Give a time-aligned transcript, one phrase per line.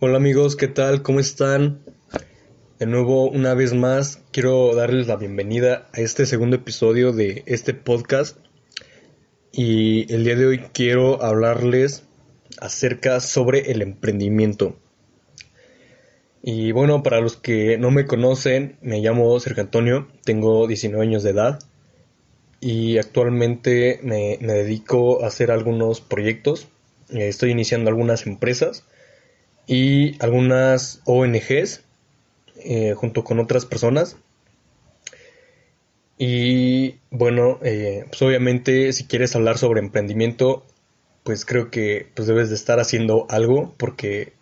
[0.00, 1.02] Hola amigos, ¿qué tal?
[1.02, 1.82] ¿Cómo están?
[2.78, 7.74] De nuevo, una vez más, quiero darles la bienvenida a este segundo episodio de este
[7.74, 8.38] podcast.
[9.50, 12.04] Y el día de hoy quiero hablarles
[12.60, 14.78] acerca sobre el emprendimiento.
[16.44, 21.24] Y bueno, para los que no me conocen, me llamo Sergio Antonio, tengo 19 años
[21.24, 21.58] de edad
[22.60, 26.68] y actualmente me, me dedico a hacer algunos proyectos.
[27.08, 28.84] Estoy iniciando algunas empresas
[29.68, 31.82] y algunas ONGs
[32.64, 34.16] eh, junto con otras personas.
[36.16, 40.66] Y bueno, eh, pues obviamente si quieres hablar sobre emprendimiento,
[41.22, 44.32] pues creo que pues debes de estar haciendo algo porque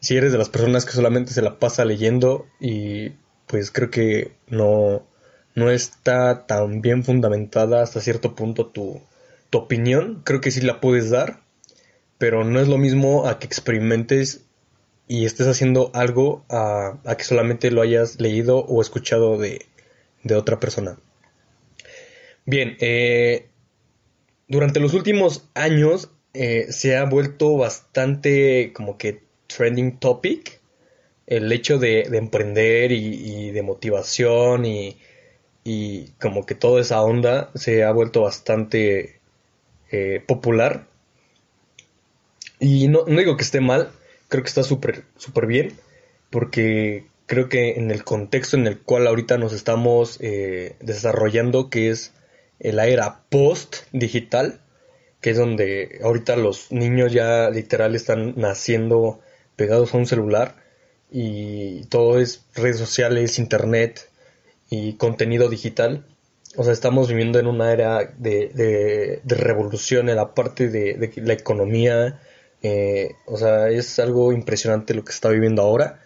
[0.00, 3.12] si eres de las personas que solamente se la pasa leyendo y
[3.46, 5.06] pues creo que no,
[5.54, 9.00] no está tan bien fundamentada hasta cierto punto tu,
[9.48, 11.43] tu opinión, creo que sí la puedes dar,
[12.24, 14.46] pero no es lo mismo a que experimentes
[15.06, 19.66] y estés haciendo algo a, que solamente lo hayas leído o escuchado de,
[20.34, 20.96] otra persona.
[22.46, 23.48] Bien, eh,
[24.48, 30.62] durante los últimos años eh, se ha vuelto bastante como que trending topic
[31.26, 34.96] el hecho de, emprender y, de motivación y,
[35.62, 39.20] y, como que toda esa onda se ha vuelto bastante
[39.90, 40.93] eh, popular.
[42.64, 43.90] Y no, no digo que esté mal,
[44.28, 45.74] creo que está súper súper bien
[46.30, 51.90] porque creo que en el contexto en el cual ahorita nos estamos eh, desarrollando, que
[51.90, 52.14] es
[52.58, 54.62] la era post digital,
[55.20, 59.20] que es donde ahorita los niños ya literal están naciendo
[59.56, 60.56] pegados a un celular
[61.10, 64.08] y todo es redes sociales, internet
[64.70, 66.06] y contenido digital.
[66.56, 71.34] O sea, estamos viviendo en una era de, de revolución en la parte de, la
[71.34, 72.20] economía,
[72.64, 76.00] eh, o sea, es algo impresionante lo que está viviendo ahora.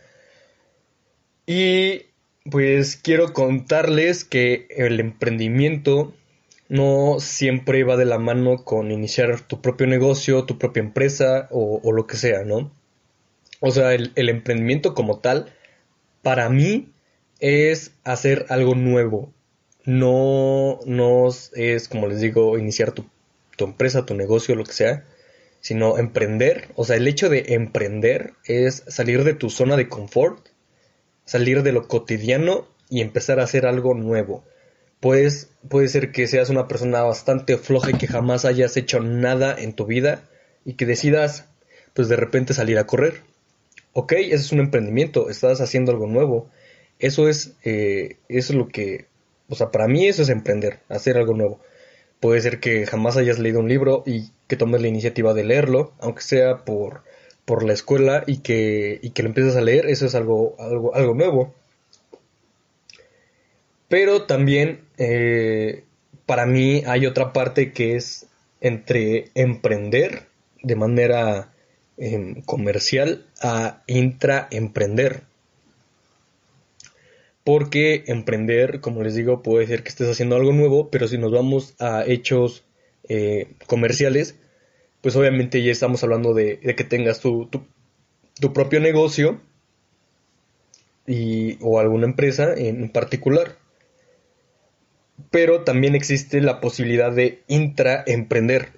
[1.46, 2.06] Y
[2.50, 6.14] pues quiero contarles que el emprendimiento
[6.68, 11.92] no siempre va de la mano con iniciar tu propio negocio, tu propia empresa o,
[11.92, 12.72] lo que sea, ¿no?
[13.60, 15.52] O sea, el, emprendimiento como tal,
[16.22, 16.92] para mí,
[17.38, 19.32] es hacer algo nuevo.
[19.84, 23.06] No, no es, como les digo, iniciar tu,
[23.56, 25.04] tu empresa, tu negocio, lo que sea
[25.68, 26.68] sino emprender.
[26.76, 30.48] O sea, el hecho de emprender es salir de tu zona de confort,
[31.26, 34.44] salir de lo cotidiano y empezar a hacer algo nuevo.
[34.98, 39.54] Pues puede ser que seas una persona bastante floja y que jamás hayas hecho nada
[39.58, 40.22] en tu vida
[40.64, 41.44] y que decidas,
[41.92, 43.20] pues de repente salir a correr.
[43.92, 46.48] Ok, ese es un emprendimiento, estás haciendo algo nuevo.
[46.98, 49.04] Eso es, eh, eso es lo que,
[49.50, 51.60] o sea, para mí eso es emprender, hacer algo nuevo.
[52.20, 55.92] Puede ser que jamás hayas leído un libro y que tomes la iniciativa de leerlo,
[56.00, 57.02] aunque sea por,
[57.44, 60.94] por la escuela y que, y que lo empieces a leer, eso es algo, algo,
[60.94, 61.54] algo nuevo.
[63.88, 65.84] Pero también eh,
[66.26, 68.26] para mí hay otra parte que es
[68.60, 70.26] entre emprender
[70.62, 71.52] de manera
[71.96, 75.22] em, comercial a intraemprender.
[77.48, 81.32] Porque emprender, como les digo, puede ser que estés haciendo algo nuevo, pero si nos
[81.32, 82.66] vamos a hechos
[83.08, 84.36] eh, comerciales,
[85.00, 87.48] pues obviamente ya estamos hablando de, que tengas tu,
[88.52, 89.40] propio negocio
[91.62, 93.56] o alguna empresa en particular.
[95.30, 98.72] Pero también existe la posibilidad de intraemprender.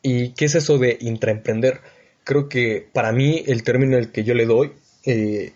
[0.00, 1.80] ¿Y qué es eso de intraemprender?
[2.22, 4.70] Creo que para mí el término el que yo le doy
[5.04, 5.54] eh,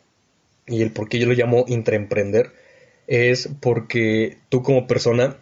[0.67, 2.53] y el por qué yo lo llamo intraemprender
[3.07, 5.37] es porque tú como persona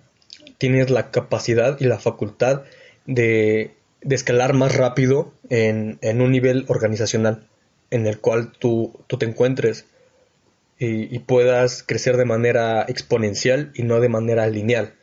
[0.59, 2.63] tienes la capacidad y la facultad
[3.07, 7.49] de, escalar más rápido en, un nivel organizacional
[7.91, 9.87] en el cual tú, te encuentres
[10.79, 14.95] y, puedas crecer de manera exponencial y no de manera lineal.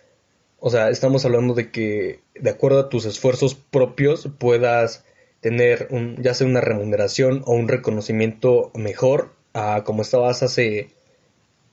[0.59, 5.05] O sea, estamos hablando de que de acuerdo a tus esfuerzos propios puedas
[5.39, 10.89] tener un, ya sea una remuneración o un reconocimiento mejor a como estabas hace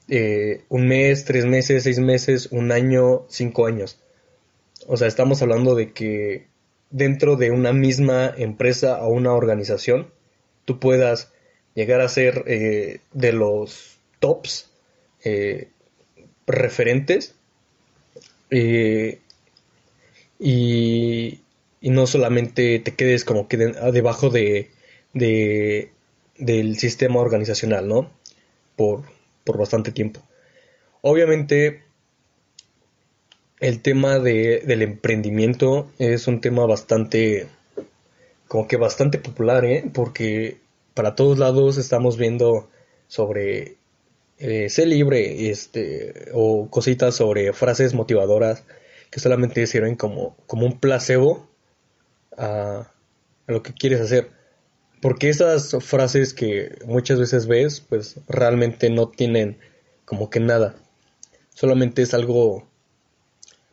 [0.08, 3.98] eh, un mes, tres meses, seis meses, un año, cinco años.
[4.86, 6.46] O sea, estamos hablando de que
[6.90, 10.10] dentro de una misma empresa o una organización,
[10.64, 11.32] tú puedas
[11.74, 14.70] llegar a ser eh, de los tops
[15.24, 15.68] eh,
[16.46, 17.34] referentes
[18.50, 19.18] y,
[20.38, 21.40] y,
[21.80, 24.70] no solamente te quedes como que debajo de,
[25.12, 25.90] de,
[26.38, 28.10] del sistema organizacional, ¿no?
[28.76, 29.02] Por,
[29.44, 30.20] por bastante tiempo.
[31.02, 31.82] Obviamente,
[33.60, 37.46] el tema de, del emprendimiento es un tema bastante
[38.48, 39.90] como que bastante popular, ¿eh?
[39.92, 40.58] Porque
[40.94, 42.68] para todos lados estamos viendo
[43.08, 43.76] sobre
[44.38, 48.64] eh, ser libre, este, o cositas sobre frases motivadoras
[49.10, 51.48] que solamente sirven como, como un placebo
[52.36, 52.92] a,
[53.46, 54.30] a lo que quieres hacer.
[55.04, 59.58] Porque esas frases que muchas veces ves, pues realmente no tienen
[60.06, 60.76] como que nada.
[61.50, 62.66] Solamente es algo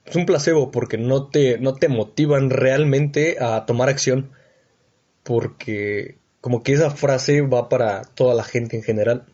[0.03, 4.31] es un placebo porque no te, no te motivan realmente a tomar acción.
[5.23, 9.25] Porque como que esa frase va para toda la gente en general.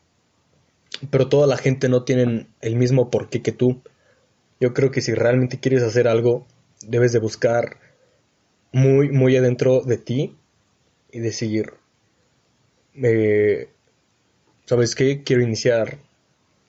[1.10, 3.82] Pero toda la gente no tiene el mismo porqué que tú.
[4.60, 6.46] Yo creo que si realmente quieres hacer algo,
[6.86, 7.80] debes de buscar
[8.72, 10.38] muy, muy adentro de ti
[11.12, 11.74] y decidir,
[13.04, 13.70] eh,
[14.66, 15.24] ¿sabes qué?
[15.24, 16.00] Quiero iniciar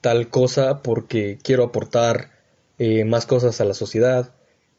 [0.01, 2.31] tal cosa porque quiero aportar
[2.77, 4.33] eh, más cosas a la sociedad,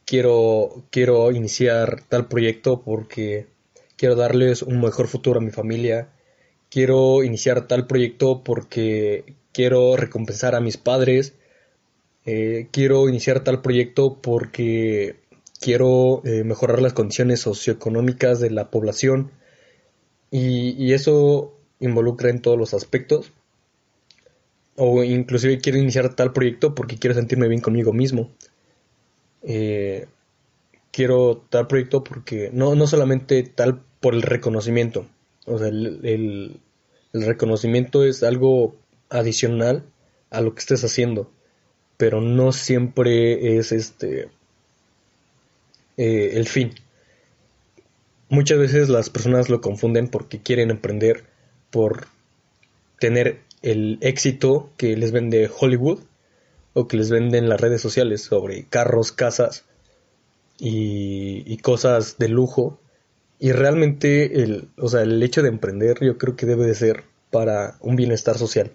[0.06, 3.46] quiero, quiero iniciar tal proyecto porque
[3.96, 6.08] quiero darles un mejor futuro a mi familia,
[6.70, 11.34] quiero iniciar tal proyecto porque quiero recompensar a mis padres,
[12.24, 15.16] eh, quiero iniciar tal proyecto porque
[15.60, 19.30] quiero eh, mejorar las condiciones socioeconómicas de la población
[20.30, 23.32] y, y, eso involucra en todos los aspectos
[24.82, 28.30] o inclusive quiero iniciar tal proyecto porque quiero sentirme bien conmigo mismo.
[29.42, 30.06] Eh,
[30.90, 35.06] quiero tal proyecto porque no, no solamente tal por el reconocimiento.
[35.44, 36.60] O sea, el, el,
[37.12, 38.74] reconocimiento es algo
[39.10, 39.84] adicional
[40.30, 41.30] a lo que estés haciendo.
[41.98, 44.30] Pero no siempre es este
[45.98, 46.72] eh, el fin.
[48.30, 51.24] Muchas veces las personas lo confunden porque quieren emprender
[51.70, 52.06] por
[53.00, 55.98] tener el éxito que les vende Hollywood
[56.72, 59.64] o que les venden las redes sociales sobre carros, casas
[60.60, 62.78] y, cosas de lujo.
[63.40, 67.02] Y realmente el, o sea, el hecho de emprender yo creo que debe de ser
[67.32, 68.70] para un bienestar social.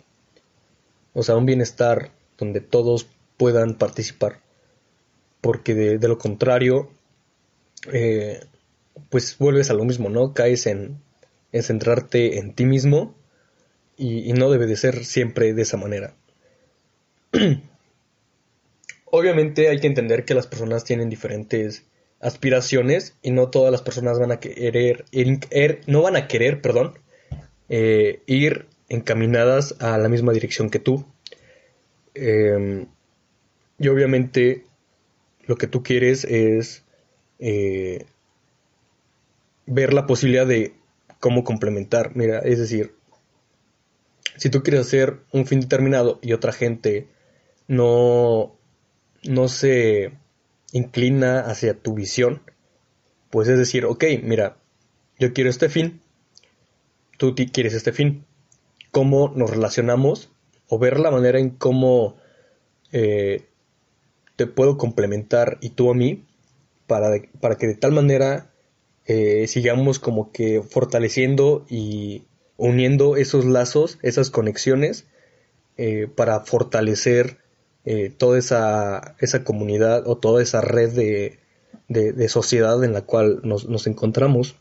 [1.13, 3.07] O sea, un bienestar donde todos
[3.37, 4.41] puedan participar.
[5.39, 6.89] Porque de, lo contrario,
[7.93, 8.41] eh,
[9.09, 10.33] pues vuelves a lo mismo, ¿no?
[10.33, 10.99] Caes en,
[11.51, 13.15] en centrarte en ti mismo
[13.97, 16.13] y, no debe de ser siempre de esa manera.
[19.05, 21.85] Obviamente hay que entender que las personas tienen diferentes
[22.19, 26.99] aspiraciones y no todas las personas van a querer, er, no van a querer, perdón,
[27.69, 31.05] eh, ir encaminadas a la misma dirección que tú.
[32.13, 32.87] Em,
[33.79, 34.65] y obviamente
[35.45, 36.83] lo que tú quieres es
[37.39, 38.05] eh,
[39.65, 40.75] ver la posibilidad de
[41.19, 42.15] cómo complementar.
[42.15, 42.95] Mira, es decir,
[44.37, 47.07] si tú quieres hacer un fin determinado y otra gente
[47.67, 48.57] no,
[49.23, 50.13] no se
[50.71, 52.41] inclina hacia tu visión,
[53.29, 54.57] pues es decir, ok, mira,
[55.19, 56.01] yo quiero este fin,
[57.17, 58.25] tú quieres este fin,
[58.91, 60.31] cómo nos relacionamos
[60.67, 62.17] o ver la manera en cómo
[62.91, 63.45] eh,
[64.35, 66.25] te puedo complementar y tú a mí
[66.87, 67.09] para,
[67.39, 68.51] para que de tal manera
[69.07, 72.23] eh, sigamos como que fortaleciendo y
[72.57, 75.05] uniendo esos lazos, esas conexiones,
[75.77, 77.37] eh, para fortalecer
[77.85, 81.39] eh, toda esa, esa, comunidad o toda esa red de,
[81.87, 84.55] de, sociedad en la cual nos, nos encontramos.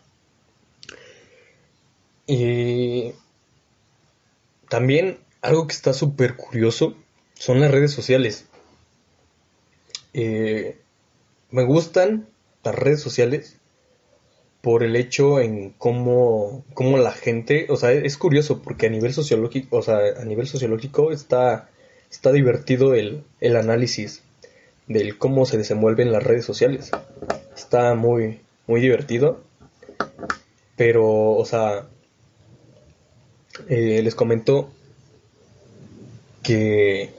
[4.68, 6.96] También algo que está súper curioso
[7.34, 8.46] son las redes sociales.
[10.12, 12.28] Me gustan
[12.62, 13.58] las redes sociales
[14.64, 19.12] por el hecho en cómo, cómo la gente, o sea, es curioso porque a nivel
[19.12, 21.68] sociológico, o sea, a nivel sociológico está,
[22.10, 24.22] está divertido el, el análisis
[24.86, 26.92] del cómo se desenvuelven las redes sociales.
[27.54, 29.42] Está muy, muy divertido.
[30.76, 31.86] Pero, o sea,
[33.68, 34.70] eh, les comento
[36.42, 37.10] que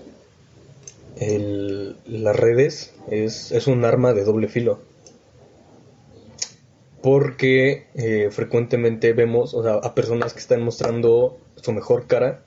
[1.18, 4.82] el, las redes es, es un arma de doble filo
[7.06, 12.44] porque eh, frecuentemente vemos a personas que están mostrando su mejor cara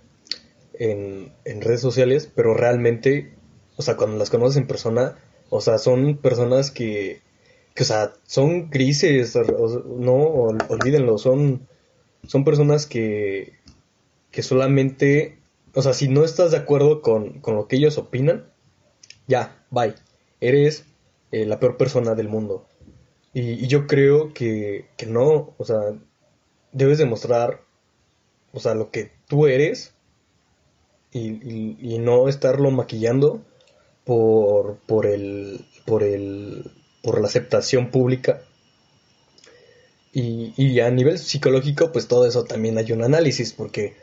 [0.72, 3.34] en, redes sociales, pero realmente,
[3.76, 5.16] o sea, cuando las conoces en persona,
[5.48, 7.20] o sea, son personas que,
[7.72, 9.38] que o sea, son grises,
[9.86, 11.68] no, olvídenlo, son,
[12.26, 13.52] son personas que,
[14.32, 15.38] que solamente,
[15.72, 18.50] o sea, si no estás de acuerdo con, lo que ellos opinan,
[19.28, 19.94] ya, bye,
[20.40, 20.84] eres
[21.30, 22.67] eh, la peor persona del mundo.
[23.40, 25.78] Y, yo creo que, no, o sea,
[26.72, 27.60] debes demostrar,
[28.52, 29.94] o sea, lo que tú eres
[31.12, 33.44] y, no estarlo maquillando
[34.04, 36.68] por, el, por, el,
[37.00, 38.42] por la aceptación pública.
[40.12, 43.94] y, a nivel psicológico, pues todo eso también hay un análisis, porque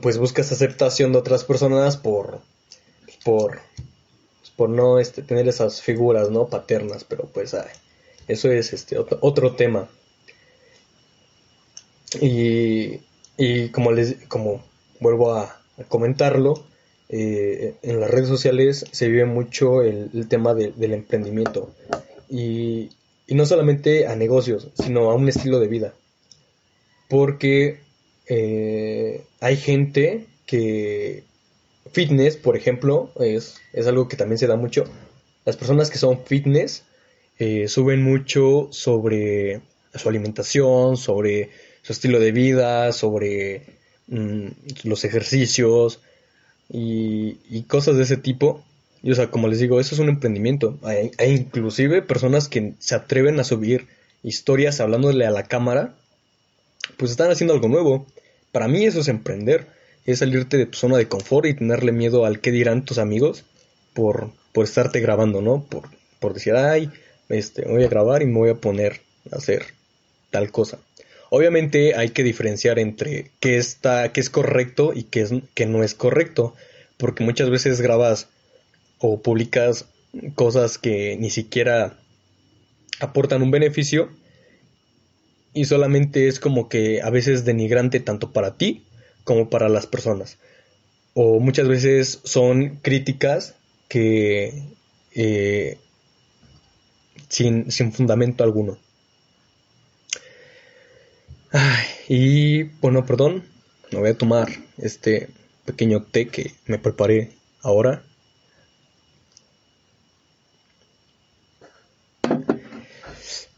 [0.00, 2.40] pues buscas aceptación de otras personas por,
[3.22, 3.60] por,
[4.56, 6.46] por no este, tener esas figuras, ¿no?
[6.46, 7.54] Paternas, pero pues
[8.32, 9.88] eso es este otro, tema.
[12.20, 13.00] Y,
[13.36, 14.62] y, como les como
[15.00, 15.58] vuelvo a,
[15.88, 16.64] comentarlo,
[17.08, 21.70] eh, en las redes sociales se vive mucho el, tema del emprendimiento.
[22.28, 22.90] Y,
[23.26, 25.94] y no solamente a negocios, sino a un estilo de vida.
[27.08, 27.80] Porque
[28.26, 31.24] eh, hay gente que
[31.92, 34.84] fitness, por ejemplo, es, es, algo que también se da mucho.
[35.44, 36.84] Las personas que son fitness
[37.38, 39.60] eh, suben mucho sobre
[39.94, 41.50] su alimentación, sobre
[41.82, 43.62] su estilo de vida, sobre
[44.06, 44.46] mm,
[44.84, 46.00] los ejercicios
[46.68, 48.64] y, cosas de ese tipo.
[49.02, 50.78] Y o sea, como les digo, eso es un emprendimiento.
[50.82, 53.86] Hay, inclusive personas que se atreven a subir
[54.22, 55.94] historias hablándole a la cámara,
[56.96, 58.06] pues están haciendo algo nuevo.
[58.52, 59.66] Para mí eso es emprender,
[60.06, 63.44] es salirte de tu zona de confort y tenerle miedo al que dirán tus amigos
[63.94, 65.64] por, por estarte grabando, ¿no?
[65.64, 65.88] Por,
[66.20, 66.90] por decir, ay,
[67.32, 69.66] este, voy a grabar y me voy a poner a hacer
[70.30, 70.78] tal cosa.
[71.30, 75.82] Obviamente hay que diferenciar entre qué está, qué es correcto y qué, es, qué no
[75.82, 76.54] es correcto,
[76.98, 78.28] porque muchas veces grabas
[78.98, 79.86] o publicas
[80.34, 81.98] cosas que ni siquiera
[83.00, 84.10] aportan un beneficio
[85.54, 88.84] y solamente es como que a veces denigrante tanto para ti
[89.24, 90.38] como para las personas.
[91.14, 93.54] O muchas veces son críticas
[93.88, 94.64] que
[95.14, 95.78] eh,
[97.32, 98.78] sin, sin, fundamento alguno.
[102.08, 103.44] y bueno, perdón,
[103.90, 105.30] me voy a tomar este
[105.64, 108.02] pequeño té que me preparé ahora.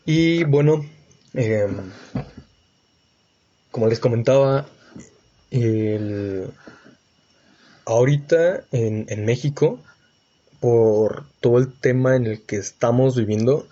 [0.06, 0.84] Y bueno,
[1.32, 1.90] em,
[3.70, 4.68] como les comentaba,
[7.86, 9.80] ahorita en, México,
[10.60, 13.66] por todo el tema en el que estamos viviendo,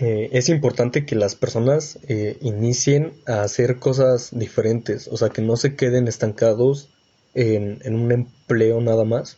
[0.00, 5.42] eh, es importante que las personas eh, inicien a hacer cosas diferentes, o sea, que
[5.42, 6.88] no se queden estancados
[7.34, 9.36] en, un empleo nada más,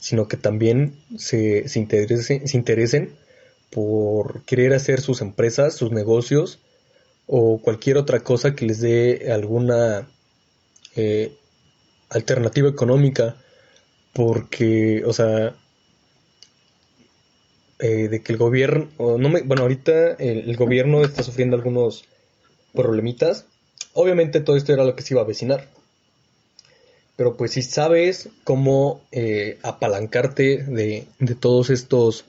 [0.00, 3.14] sino que también se, se interesen
[3.70, 6.58] por querer hacer sus empresas, sus negocios
[7.28, 10.10] o cualquier otra cosa que les dé alguna
[10.96, 11.36] eh,
[12.08, 13.36] alternativa económica
[14.12, 15.54] porque, o sea,
[17.80, 22.04] eh, de que el gobierno, no me, bueno, ahorita el, gobierno está sufriendo algunos
[22.74, 23.46] problemitas.
[23.94, 25.68] Obviamente todo esto era lo que se iba a avecinar.
[27.16, 32.24] Pero pues si sabes cómo eh, apalancarte de, de todos estos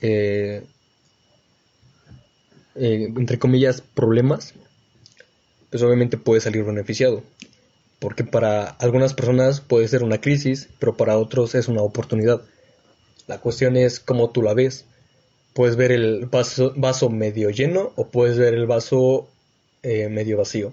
[0.00, 0.62] eh,
[2.74, 4.54] eh, entre comillas, problemas,
[5.70, 7.22] pues obviamente puede salir beneficiado.
[8.00, 12.42] Porque para algunas personas puede ser una crisis, pero para otros es una oportunidad.
[13.26, 14.84] La cuestión es cómo tú la ves.
[15.54, 19.28] Puedes ver el vaso, medio lleno o puedes ver el vaso
[19.82, 20.72] eh, medio vacío.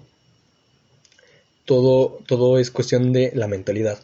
[1.64, 3.98] Todo, todo es cuestión de la mentalidad.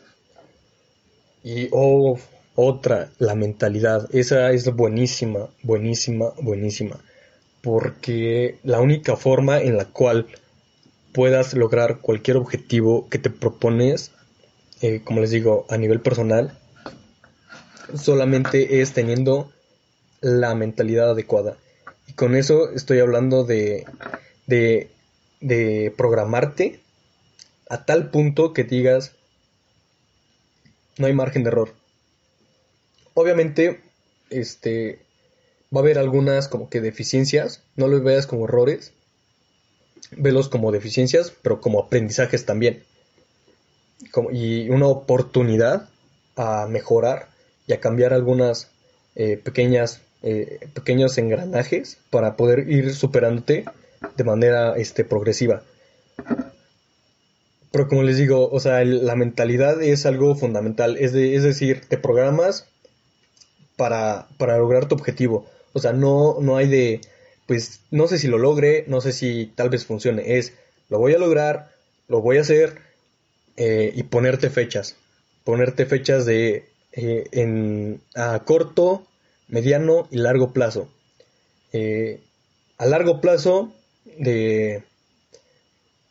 [1.43, 2.19] Y oh,
[2.55, 4.09] otra, la mentalidad.
[4.13, 6.99] Esa es buenísima, buenísima, buenísima.
[7.63, 10.27] Porque la única forma en la cual
[11.13, 14.13] puedas lograr cualquier objetivo que te propones,
[14.81, 16.58] eh, como les digo, a nivel personal,
[17.97, 19.51] solamente es teniendo
[20.21, 21.57] la mentalidad adecuada.
[22.07, 23.87] Y con eso estoy hablando de,
[24.47, 26.81] de, programarte
[27.69, 29.13] a tal punto que digas,
[30.97, 31.75] no hay margen de error.
[33.15, 33.83] Obviamente,
[34.31, 35.01] este,
[35.75, 38.93] va a haber algunas como que deficiencias, no los veas como errores,
[40.13, 42.85] velos como deficiencias, pero como aprendizajes también.
[44.33, 45.89] y una oportunidad
[46.37, 47.29] a mejorar
[47.69, 48.71] y a cambiar algunas
[49.15, 53.65] eh, pequeñas eh, pequeños engranajes para poder ir superándote
[54.17, 55.63] de manera este, progresiva.
[57.71, 60.97] Pero como les digo, o sea, la mentalidad es algo fundamental.
[60.97, 62.67] Es, es decir, te programas
[63.77, 65.47] para, para lograr tu objetivo.
[65.73, 67.01] O sea, no, no hay de,
[67.47, 70.39] pues no sé si lo logre, no sé si tal vez funcione.
[70.39, 70.53] Es,
[70.89, 71.71] lo voy a lograr,
[72.09, 72.79] lo voy a hacer
[73.57, 74.97] eh, y ponerte fechas.
[75.45, 76.69] Ponerte fechas de
[77.01, 79.07] eh, en, a corto,
[79.47, 80.89] mediano y largo plazo.
[81.73, 82.19] Eh,
[82.77, 83.73] a largo plazo
[84.19, 84.83] de,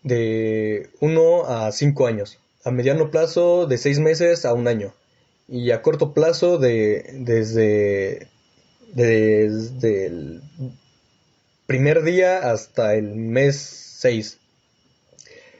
[0.03, 2.39] de 1 a 5 años.
[2.63, 4.93] A mediano plazo de 6 meses a un año
[5.49, 8.29] y a corto plazo de desde
[8.93, 10.39] desde
[11.65, 14.37] primer día hasta el mes 6.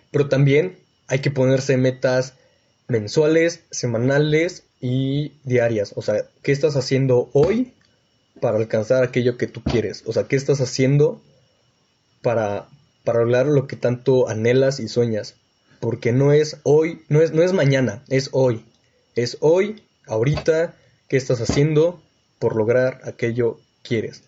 [0.10, 2.36] Pero también hay que ponerse metas
[2.88, 5.94] mensuales, semanales y diarias.
[5.96, 7.74] O sea, ¿qué estás haciendo hoy
[8.40, 10.04] para alcanzar aquello que tú quieres?
[10.06, 11.22] O sea, ¿qué estás haciendo
[12.22, 12.68] para,
[13.04, 15.36] para lograr lo que tanto anhelas y sueñas?
[15.80, 18.66] Porque no es hoy, no es, no es mañana, es hoy.
[19.16, 20.76] Es hoy, ahorita,
[21.08, 22.02] ¿qué estás haciendo
[22.40, 24.24] por lograr aquello que quieres?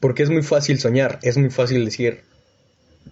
[0.00, 2.22] Porque es muy fácil soñar, es muy fácil decir,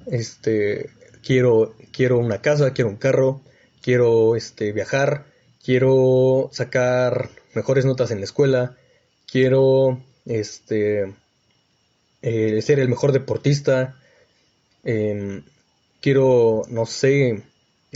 [0.06, 0.90] este,
[1.24, 3.40] quiero, quiero una casa, quiero un carro,
[3.80, 5.31] quiero este, viajar,
[5.62, 8.76] quiero sacar mejores notas en la escuela,
[9.26, 11.14] quiero este,
[12.22, 13.96] eh, ser el mejor deportista,
[14.84, 15.44] em,
[16.00, 17.42] quiero, no sé,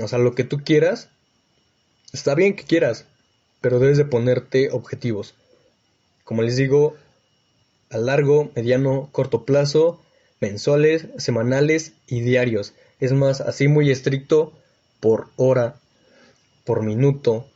[0.00, 1.08] o sea, lo que tú quieras,
[2.12, 3.06] está bien que quieras,
[3.60, 5.34] pero debes de ponerte objetivos.
[6.24, 6.94] Como les digo,
[7.90, 10.02] a largo, mediano, corto plazo,
[10.40, 12.74] mensuales, semanales y diarios.
[13.00, 14.52] Es más, así muy estricto
[15.00, 15.76] por hora,
[16.64, 17.46] por minuto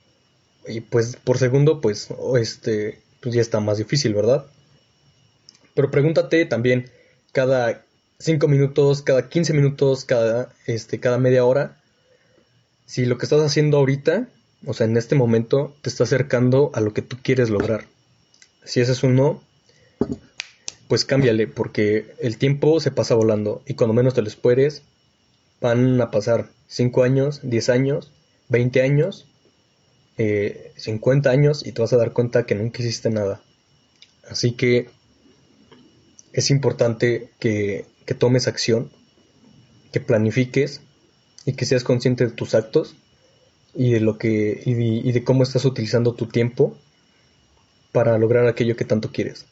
[0.67, 4.47] y pues por segundo, pues este, pues ya está más difícil, ¿verdad?
[5.75, 6.91] Pero pregúntate también
[7.33, 7.85] cada
[8.19, 11.81] 5 minutos, cada 15 minutos, cada, este, cada media hora,
[12.87, 14.29] si lo que estás haciendo ahorita,
[14.67, 17.87] o sea, en este momento, te está acercando a lo que tú quieres lograr.
[18.65, 19.43] Si ese es un no,
[20.89, 24.83] pues cámbiale, porque el tiempo se pasa volando y cuando menos te lo esperes,
[25.61, 28.11] van a pasar 5 años, 10 años,
[28.49, 29.27] 20 años,
[30.77, 33.41] 50 eh, años y te vas a dar cuenta que nunca hiciste nada.
[34.29, 34.89] Así que
[36.33, 37.87] es importante que,
[38.19, 38.91] tomes acción,
[39.93, 40.81] que planifiques
[41.47, 42.97] y que seas consciente de tus actos
[43.73, 46.77] y de lo que y de, cómo estás utilizando tu tiempo
[47.93, 49.47] para lograr aquello que tanto quieres.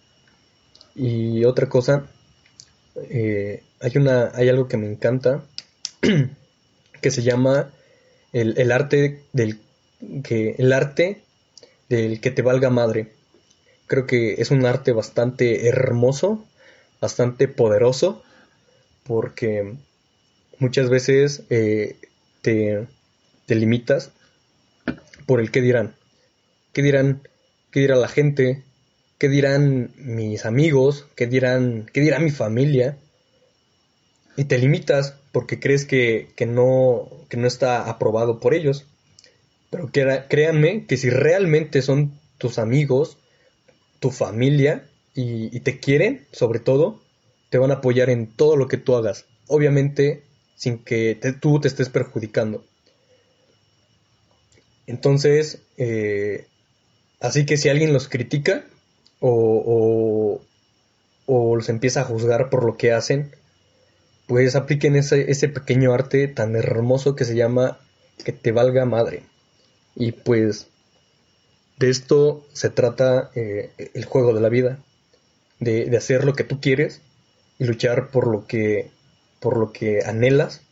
[0.96, 2.08] Y otra cosa,
[2.96, 5.44] eh, hay una hay algo que me encanta
[7.00, 7.70] que se llama
[8.32, 9.58] el, arte del
[10.22, 11.22] que el arte
[11.88, 13.12] del que te valga madre.
[13.86, 16.44] Creo que es un arte bastante hermoso,
[17.00, 18.22] bastante poderoso,
[19.04, 19.74] porque
[20.58, 21.96] muchas veces eh,
[22.42, 22.86] te,
[23.46, 24.10] te, limitas
[25.26, 25.94] por el qué dirán.
[26.72, 27.22] ¿Qué dirán?
[27.70, 28.62] ¿Qué dirá la gente?
[29.18, 31.06] ¿Qué dirán mis amigos?
[31.16, 32.98] ¿Qué dirán, dirá mi familia?
[34.36, 38.86] Y te limitas porque crees que, no, no está aprobado por ellos.
[39.70, 43.18] Pero créanme que si realmente son tus amigos,
[44.00, 47.00] tu familia y, te quieren, sobre todo,
[47.50, 49.26] te van a apoyar en todo lo que tú hagas.
[49.46, 50.22] Obviamente
[50.56, 52.64] sin que tú te estés perjudicando.
[54.86, 56.46] Entonces, eh,
[57.20, 58.64] así que si alguien los critica
[59.20, 60.40] o,
[61.26, 63.30] o los empieza a juzgar por lo que hacen,
[64.26, 67.78] pues apliquen ese, ese pequeño arte tan hermoso que se llama
[68.24, 69.22] que te valga madre.
[69.98, 70.68] Y pues
[71.78, 74.78] de esto se trata eh, el juego de la vida,
[75.58, 77.00] de, hacer lo que tú quieres
[77.58, 78.90] y luchar por lo que,
[79.40, 80.62] por lo que anhelas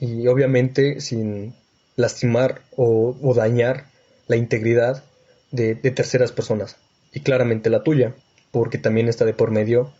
[0.00, 1.54] y obviamente sin
[1.96, 3.86] lastimar o, dañar
[4.26, 5.04] la integridad
[5.50, 6.76] de, terceras personas
[7.12, 8.14] y claramente la tuya,
[8.52, 9.92] porque también está de por medio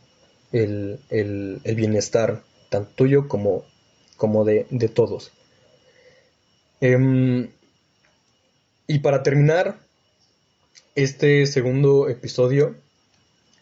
[0.51, 3.67] el, el, el bienestar tanto tuyo como,
[4.17, 5.33] como de, todos.
[6.81, 7.51] Em,
[8.91, 9.79] y para terminar
[10.97, 12.75] este segundo episodio,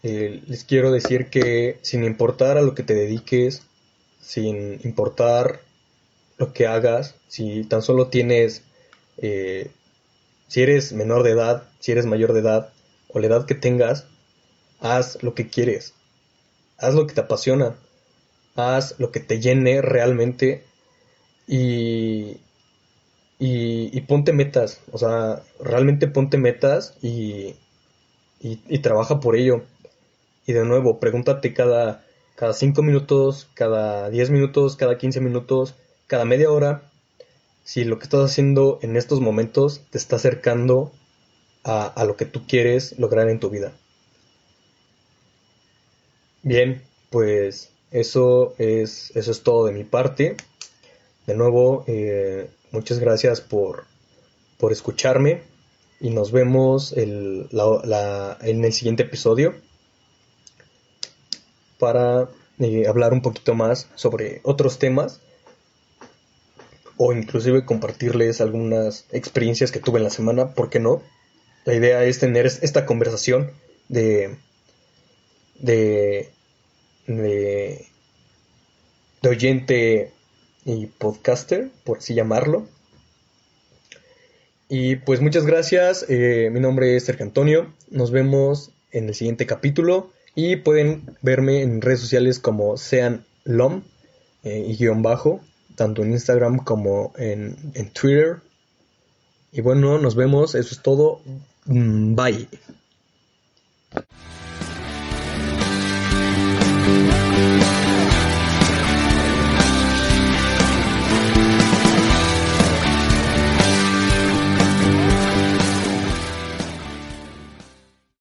[0.02, 3.60] eh, les quiero decir que sin importar a lo que te dediques,
[4.22, 5.60] sin importar
[6.38, 8.62] lo que hagas, si tan solo tienes,
[9.18, 9.70] eh,
[10.46, 12.72] si eres menor de edad, si eres mayor de edad,
[13.08, 14.06] o la edad que tengas,
[14.80, 15.92] haz lo que quieres,
[16.78, 17.76] haz lo que te apasiona,
[18.56, 20.64] haz lo que te llene realmente.
[21.46, 22.38] Y,
[23.38, 27.54] y, ponte metas, o sea, realmente ponte metas y,
[28.40, 29.62] y, trabaja por ello.
[30.46, 35.74] Y de nuevo, pregúntate cada, cada 5 minutos, cada 10 minutos, cada 15 minutos,
[36.06, 36.82] cada media hora,
[37.64, 40.90] si lo que estás haciendo en estos momentos te está acercando
[41.64, 43.72] a, a lo que tú quieres lograr en tu vida.
[46.42, 50.36] Bien, pues eso es, eso es todo de mi parte.
[51.26, 53.84] De nuevo, eh, muchas gracias por,
[54.58, 55.42] por escucharme
[56.00, 59.54] y nos vemos en el siguiente episodio
[61.78, 62.28] para
[62.58, 65.20] eh, hablar un poquito más sobre otros temas
[66.96, 71.02] o inclusive compartirles algunas experiencias que tuve en la semana, ¿por qué no?
[71.64, 73.52] La idea es tener esta conversación
[73.88, 74.36] de,
[75.60, 76.32] de
[77.08, 77.86] de,
[79.22, 80.12] de oyente
[80.68, 82.66] y podcaster, por así llamarlo.
[84.68, 89.46] Y pues muchas gracias, eh, mi nombre es Sergio Antonio, nos vemos en el siguiente
[89.46, 93.82] capítulo y pueden verme en redes sociales como sean LOM
[94.44, 95.40] eh, y guion bajo,
[95.74, 98.36] tanto en Instagram como en, en Twitter.
[99.52, 101.22] Y bueno, nos vemos, eso es todo,
[101.64, 102.46] mm, bye.